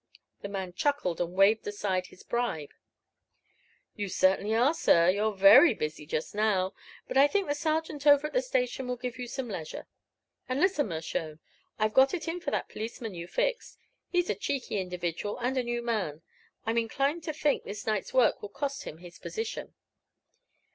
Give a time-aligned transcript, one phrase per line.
[0.41, 2.71] The man chuckled and waved aside the bribe.
[3.95, 6.73] "You certainly are, sir; you're very busy, just now!
[7.07, 9.85] But I think the sergeant over at the station will give you some leisure.
[10.49, 10.87] And listen, Mr.
[10.89, 11.39] Mershone:
[11.77, 13.77] I've got it in for that policeman you fixed;
[14.09, 16.23] he's a cheeky individual and a new man.
[16.65, 19.75] I'm inclined to think this night's work will cost him his position.